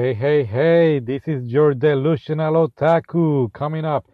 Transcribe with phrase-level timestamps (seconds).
[0.00, 4.06] Hey, hey, hey, this is your delusional otaku coming up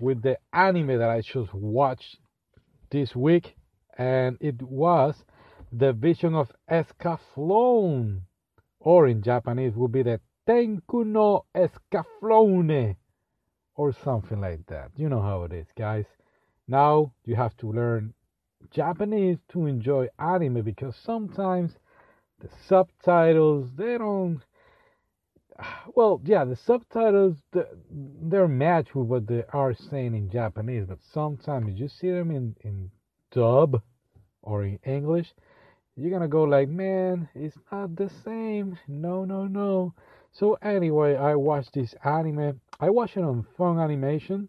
[0.00, 2.18] with the anime that I just watched
[2.90, 3.54] this week,
[3.96, 5.14] and it was
[5.70, 8.22] The Vision of Escaflowne,
[8.80, 12.96] or in Japanese would be the Tenku no Escaflowne,
[13.76, 14.90] or something like that.
[14.96, 16.06] You know how it is, guys.
[16.66, 18.12] Now you have to learn
[18.72, 21.78] Japanese to enjoy anime because sometimes
[22.40, 24.42] the subtitles they don't
[25.94, 27.36] well yeah the subtitles
[28.22, 32.54] they're matched with what they are saying in japanese but sometimes you see them in
[32.62, 32.90] in
[33.30, 33.80] dub
[34.42, 35.32] or in english
[35.96, 38.78] you're gonna go like man it's not the same.
[38.88, 39.94] No no no.
[40.32, 42.60] So anyway i watched this anime.
[42.80, 44.48] I watched it on Funimation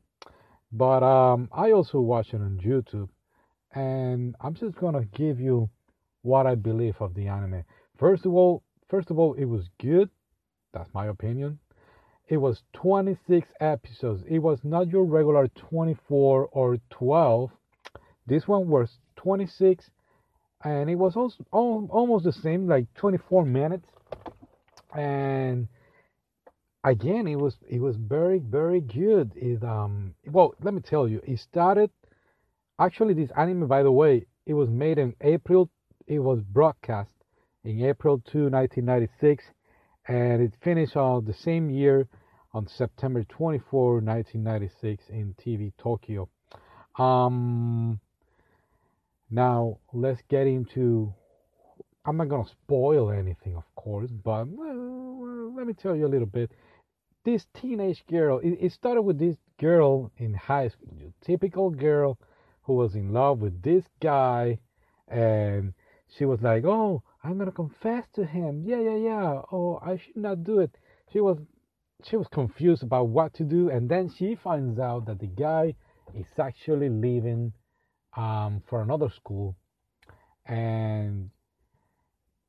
[0.71, 3.09] but um i also watched it on youtube.
[3.75, 5.69] And i'm just gonna give you
[6.21, 7.63] what i believe of the anime.
[7.97, 10.09] First of all first of all it was good
[10.73, 11.59] that's my opinion.
[12.27, 14.23] It was 26 episodes.
[14.27, 17.51] It was not your regular 24 or 12.
[18.25, 19.89] This one was 26
[20.63, 23.87] and it was also almost the same like 24 minutes
[24.95, 25.67] and
[26.83, 31.21] again it was it was very very good it um well let me tell you
[31.25, 31.89] it started
[32.79, 35.69] actually this anime by the way it was made in april
[36.07, 37.11] it was broadcast
[37.63, 39.45] in april 2 1996
[40.07, 42.07] and it finished on the same year
[42.53, 46.29] on September 24, 1996 in TV Tokyo.
[46.97, 47.99] Um,
[49.31, 51.13] now let's get into.
[52.05, 56.51] I'm not gonna spoil anything, of course, but let me tell you a little bit.
[57.23, 58.39] This teenage girl.
[58.39, 62.19] It, it started with this girl in high school, typical girl
[62.63, 64.59] who was in love with this guy,
[65.07, 65.73] and
[66.09, 68.63] she was like, "Oh, I'm gonna confess to him.
[68.65, 69.41] Yeah, yeah, yeah.
[69.51, 70.77] Oh, I should not do it.
[71.11, 71.37] She was
[72.03, 75.73] she was confused about what to do, and then she finds out that the guy
[76.13, 77.53] is actually leaving
[78.17, 79.55] um, for another school,
[80.45, 81.29] and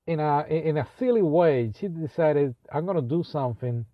[0.07, 3.87] in a in a silly way, she decided I'm gonna do something,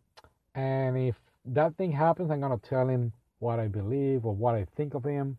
[0.55, 4.67] and if that thing happens, I'm gonna tell him what I believe or what I
[4.77, 5.37] think of him.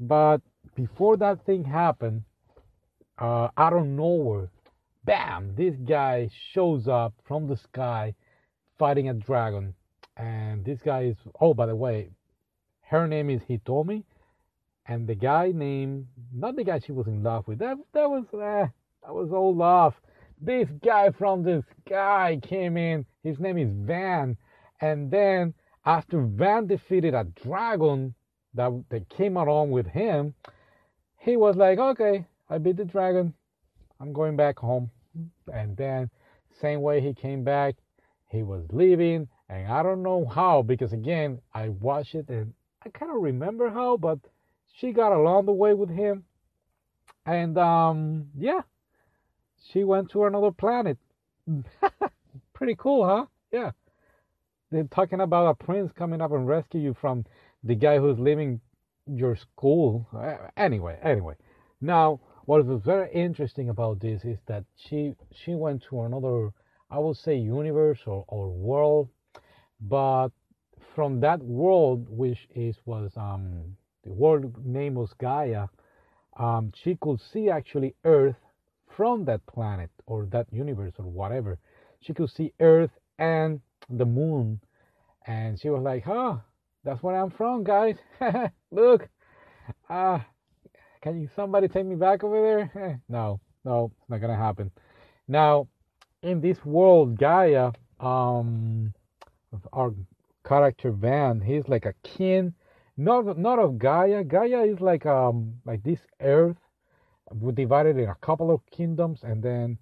[0.00, 0.40] But
[0.74, 2.22] before that thing happened,
[3.18, 4.48] uh, out of nowhere,
[5.04, 8.14] bam, this guy shows up from the sky
[8.78, 9.74] fighting a dragon.
[10.16, 12.10] And this guy is, oh, by the way,
[12.82, 14.04] her name is Hitomi.
[14.86, 18.24] And the guy named, not the guy she was in love with, that, that was,
[18.34, 18.66] eh,
[19.04, 19.94] that was old love.
[20.40, 23.06] This guy from the sky came in.
[23.22, 24.36] His name is Van.
[24.80, 25.54] And then
[25.86, 28.14] after Van defeated a dragon
[28.54, 30.34] that, that came along with him,
[31.18, 33.34] he was like, okay, I beat the dragon.
[34.02, 34.90] I'm going back home.
[35.52, 36.10] And then,
[36.60, 37.76] same way he came back,
[38.28, 42.52] he was leaving, and I don't know how because again, I watched it and
[42.84, 44.18] I kind of remember how, but
[44.74, 46.24] she got along the way with him,
[47.26, 48.62] and um, yeah,
[49.70, 50.98] she went to another planet.
[52.54, 53.26] Pretty cool, huh?
[53.52, 53.70] Yeah.
[54.70, 57.26] They're talking about a prince coming up and rescue you from
[57.62, 58.60] the guy who's leaving
[59.06, 60.06] your school.
[60.56, 61.34] Anyway, anyway.
[61.80, 66.50] Now, what was very interesting about this is that she she went to another
[66.90, 69.08] I would say universe or, or world,
[69.80, 70.30] but
[70.94, 75.68] from that world which is was um the world name was Gaia,
[76.36, 78.36] um, she could see actually Earth
[78.88, 81.58] from that planet or that universe or whatever.
[82.00, 84.60] She could see Earth and the moon,
[85.26, 86.38] and she was like, "Huh,
[86.84, 87.96] that's where I'm from, guys.
[88.70, 89.08] Look,
[89.88, 90.26] ah,
[91.02, 92.84] can you somebody take me back over there?
[92.84, 94.70] Eh, no, no, it's not gonna happen.
[95.28, 95.68] Now,
[96.22, 98.94] in this world, Gaia, um,
[99.72, 99.92] our
[100.46, 102.54] character Van, he's like a king,
[102.96, 104.24] not not of Gaia.
[104.24, 106.56] Gaia is like um like this Earth,
[107.54, 109.78] divided in a couple of kingdoms, and then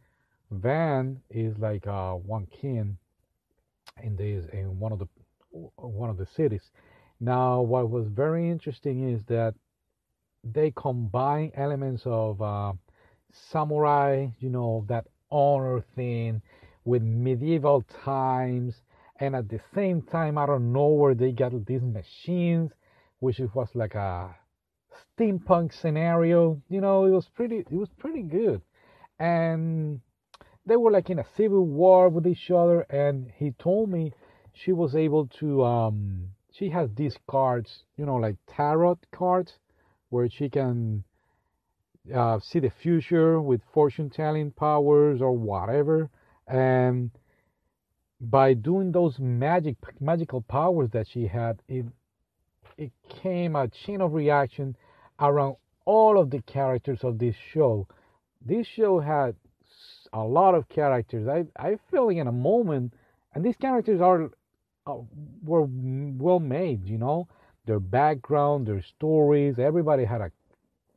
[0.50, 2.96] Van is like uh one king
[4.02, 5.08] in this in one of the
[5.76, 6.70] one of the cities.
[7.20, 9.54] Now, what was very interesting is that
[10.44, 12.72] they combine elements of uh,
[13.50, 16.42] samurai, you know, that honor thing
[16.84, 18.74] with medieval times.
[19.18, 22.72] And at the same time, I don't know where they got these machines,
[23.18, 24.34] which was like a
[25.18, 26.60] steampunk scenario.
[26.68, 28.62] You know, it was pretty, it was pretty good.
[29.18, 30.00] And
[30.64, 32.80] they were like in a civil war with each other.
[32.82, 34.12] And Hitomi
[34.52, 39.58] she was able to, um, she has these cards, you know, like tarot cards
[40.10, 41.04] where she can
[42.14, 46.10] uh, see the future with fortune telling powers or whatever.
[46.46, 47.10] And
[48.20, 51.86] by doing those magic magical powers that she had, it
[52.76, 52.92] it
[53.22, 54.76] came a chain of reaction
[55.18, 57.86] around all of the characters of this show.
[58.44, 59.36] This show had
[60.12, 61.28] a lot of characters.
[61.28, 62.94] I I feel like in a moment,
[63.34, 64.30] and these characters are
[64.86, 64.98] uh,
[65.44, 66.86] were well made.
[66.86, 67.28] You know,
[67.66, 69.58] their background, their stories.
[69.58, 70.32] Everybody had a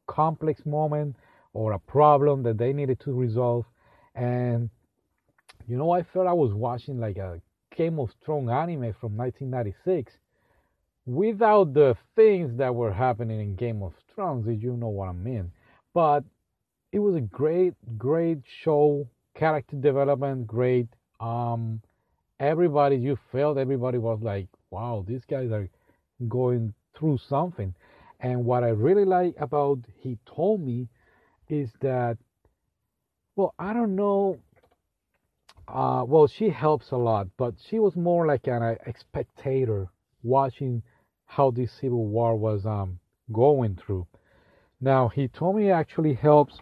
[0.08, 1.16] complex moment
[1.54, 3.66] or a problem that they needed to resolve,
[4.16, 4.70] and
[5.68, 7.42] you know, I felt I was watching like a
[7.76, 10.14] Game of Thrones anime from 1996
[11.06, 15.14] without the things that were happening in Game of Thrones, if you know what I
[15.14, 15.52] mean.
[15.94, 16.24] But
[16.92, 20.88] it was a great, great show, character development, great.
[21.20, 21.82] Um,
[22.40, 25.70] everybody, you felt everybody was like, wow, these guys are
[26.28, 27.74] going through something.
[28.20, 30.88] And what I really like about Hitomi
[31.50, 32.18] is that,
[33.36, 34.40] well, I don't know
[35.68, 39.88] uh, well, she helps a lot, but she was more like an a spectator
[40.22, 40.84] watching
[41.26, 43.00] how this civil war was um,
[43.32, 44.06] going through.
[44.82, 46.60] Now, Hitomi actually helps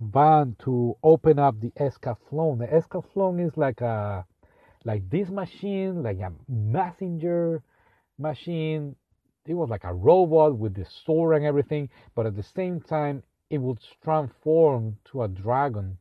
[0.00, 2.58] Van to open up the Escaflowne.
[2.58, 4.24] The Escaflowne is like a
[4.84, 7.62] like this machine, like a messenger
[8.18, 8.96] machine.
[9.46, 13.22] It was like a robot with the sword and everything, but at the same time,
[13.50, 15.98] it would transform to a dragon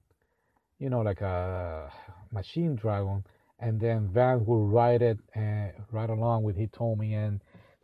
[0.79, 1.91] you know, like a
[2.31, 3.23] machine dragon,
[3.59, 7.39] and then Van would ride it and uh, ride along with Hitomi and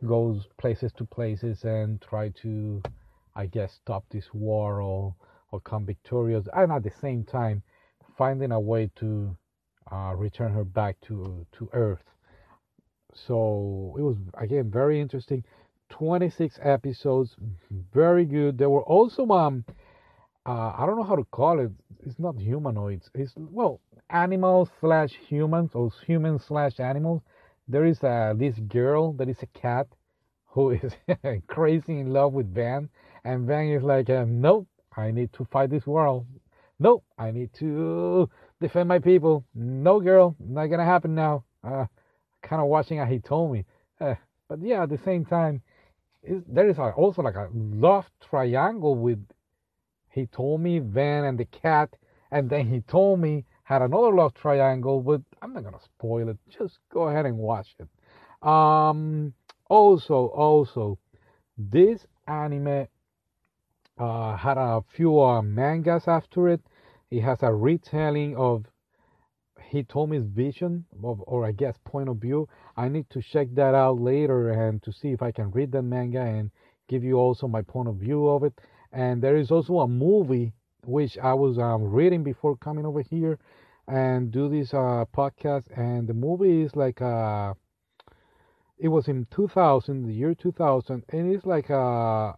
[0.06, 2.82] goes places to places and try to,
[3.34, 5.14] I guess, stop this war or
[5.52, 7.62] or come victorious, and at the same time
[8.18, 9.36] finding a way to
[9.90, 12.04] uh, return her back to to Earth.
[13.14, 15.44] So it was again very interesting.
[15.90, 17.36] 26 episodes,
[17.92, 18.58] very good.
[18.58, 19.64] There were also um
[20.46, 21.70] uh, I don't know how to call it.
[22.00, 23.10] It's not humanoids.
[23.14, 27.22] It's well, animals slash humans or humans slash animals.
[27.68, 29.86] There is uh, this girl that is a cat
[30.46, 30.92] who is
[31.46, 32.88] crazy in love with Van,
[33.24, 34.66] and Van is like, uh, nope,
[34.96, 36.26] I need to fight this world.
[36.78, 38.28] Nope, I need to
[38.60, 39.44] defend my people.
[39.54, 41.44] No, girl, not gonna happen now.
[41.62, 41.86] Uh,
[42.42, 43.64] kind of watching how Hitomi.
[44.00, 44.14] Uh,
[44.48, 45.62] but yeah, at the same time,
[46.22, 49.24] there is also like a love triangle with
[50.14, 51.96] Hitomi Van and the cat,
[52.30, 56.38] and then Hitomi had another love triangle, but I'm not gonna spoil it.
[56.48, 57.88] Just go ahead and watch it.
[58.46, 59.32] Um,
[59.68, 60.98] also, also,
[61.56, 62.88] this anime
[63.98, 66.60] uh, had a few uh, mangas after it.
[67.10, 68.66] It has a retelling of
[69.70, 72.48] Hitomi's vision, of, or I guess point of view.
[72.76, 75.82] I need to check that out later and to see if I can read the
[75.82, 76.50] manga and
[76.88, 78.60] give you also my point of view of it.
[78.92, 80.52] And there is also a movie
[80.84, 83.38] which I was um, reading before coming over here
[83.86, 85.64] and do this uh, podcast.
[85.76, 87.54] And the movie is like uh,
[88.78, 92.34] it was in 2000, the year 2000, and it's like a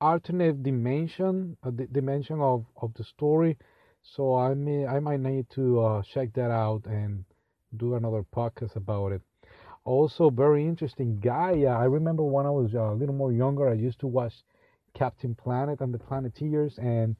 [0.00, 3.56] alternate dimension, a d- dimension of, of the story.
[4.14, 7.24] So I may I might need to uh, check that out and
[7.76, 9.22] do another podcast about it.
[9.84, 11.68] Also, very interesting Gaia.
[11.68, 14.32] I remember when I was a little more younger, I used to watch
[14.94, 17.16] Captain Planet and the Planeteers, and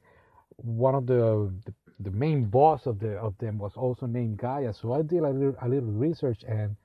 [0.55, 4.73] one of the, the, the main boss of the of them was also named Gaia.
[4.73, 6.75] So I did a little, a little research, and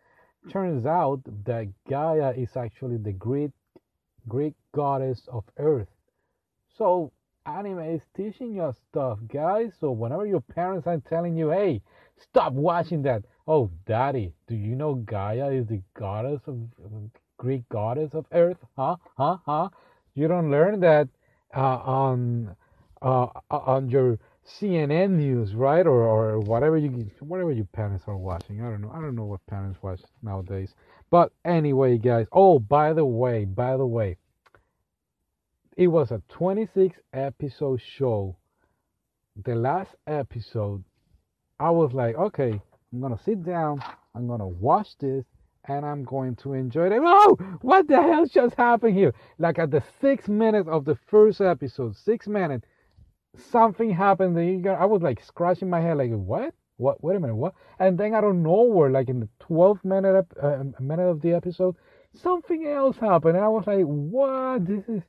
[0.51, 3.53] turns out that Gaia is actually the great
[4.29, 5.89] Greek goddess of Earth.
[6.77, 7.13] So
[7.47, 9.73] anime is teaching you stuff, guys.
[9.81, 11.83] So whenever your parents are telling you, "Hey,
[12.17, 16.59] stop watching that," oh, daddy, do you know Gaia is the goddess of
[17.37, 18.59] Greek goddess of Earth?
[18.77, 18.97] Huh?
[19.17, 19.39] Huh?
[19.45, 19.69] Huh?
[20.15, 21.09] You don't learn that
[21.55, 22.55] uh, on
[23.01, 25.87] uh, on your CNN news, right?
[25.87, 28.61] Or, or whatever you whatever your parents are watching.
[28.61, 28.91] I don't know.
[28.93, 30.75] I don't know what parents watch nowadays.
[31.11, 32.27] But anyway, guys.
[32.33, 34.17] Oh, by the way, by the way,
[35.77, 38.37] it was a 26 episode show.
[39.45, 40.85] The last episode,
[41.59, 42.61] I was like, okay,
[42.93, 43.83] I'm gonna sit down.
[44.15, 45.25] I'm gonna watch this
[45.69, 47.01] and I'm going to enjoy it.
[47.03, 49.15] Oh, what the hell just happened here?
[49.39, 52.67] Like at the six minutes of the first episode, six minutes,
[53.37, 54.67] something happened.
[54.67, 56.55] I was like scratching my head, like what?
[56.77, 57.03] What?
[57.03, 57.55] Wait a minute, what?
[57.79, 61.77] And then out of nowhere, like in the 12th minute uh, minute of the episode,
[62.15, 64.67] something else happened, and I was like, what?
[64.67, 65.03] This is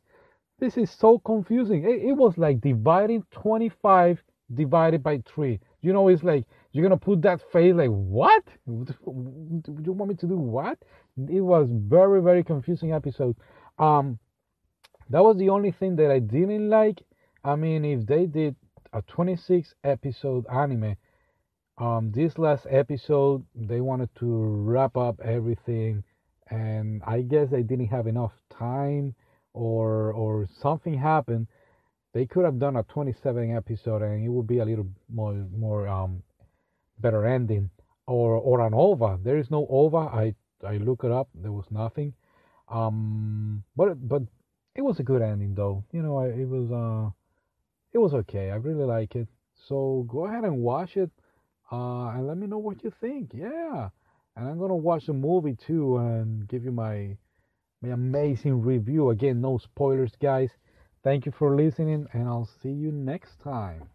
[0.59, 1.83] this is so confusing.
[1.83, 5.59] It, it was like dividing 25 divided by three.
[5.81, 8.43] You know, it's like you're gonna put that face like what?
[8.67, 8.93] Do
[9.83, 10.77] you want me to do what?
[11.29, 13.35] It was very very confusing episode.
[13.79, 14.19] Um,
[15.09, 17.03] that was the only thing that I didn't like.
[17.43, 18.55] I mean, if they did
[18.93, 20.95] a 26 episode anime,
[21.77, 26.03] um, this last episode they wanted to wrap up everything,
[26.49, 29.15] and I guess they didn't have enough time,
[29.53, 31.47] or or something happened.
[32.13, 35.87] They could have done a 27 episode, and it would be a little more more
[35.87, 36.23] um
[36.99, 37.69] better ending,
[38.07, 39.19] or or an OVA.
[39.23, 39.97] There is no OVA.
[39.97, 41.29] I I look it up.
[41.35, 42.13] There was nothing.
[42.69, 44.23] Um, but but
[44.75, 45.83] it was a good ending though.
[45.91, 47.11] You know, I, it was uh,
[47.93, 48.51] it was okay.
[48.51, 49.27] I really like it.
[49.67, 51.11] So go ahead and watch it,
[51.71, 53.31] uh, and let me know what you think.
[53.33, 53.89] Yeah,
[54.35, 57.17] and I'm gonna watch the movie too and give you my
[57.83, 59.09] my amazing review.
[59.09, 60.51] Again, no spoilers, guys.
[61.03, 63.92] Thank you for listening, and I'll see you next time.